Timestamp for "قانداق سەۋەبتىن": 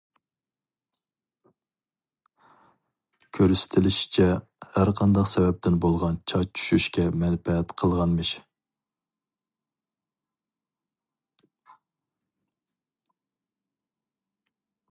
5.01-5.77